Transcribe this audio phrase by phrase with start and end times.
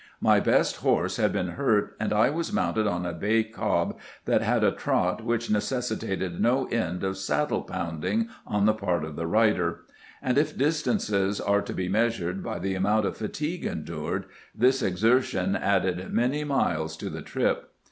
[0.19, 4.41] My best horse bad been hurt, and I was mounted on a bay cob that
[4.41, 8.27] had a trot which necessitated no end of" saddle pounding"
[8.57, 9.81] on the part of the rider;
[10.19, 14.25] and if distances are to be measured by the amount of fatigue endured,
[14.55, 17.71] this exertion added many miles to the trip.